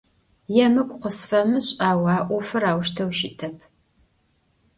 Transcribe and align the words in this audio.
Yêmık'u 0.55 0.97
khısfemış', 1.01 1.69
au 1.89 2.01
a 2.15 2.17
'ofır 2.27 2.63
auşteu 2.71 3.09
şıtep. 3.17 3.57